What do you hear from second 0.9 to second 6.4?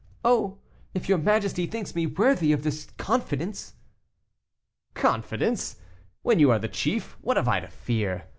if your majesty thinks me worthy of this confidence." "Confidence! When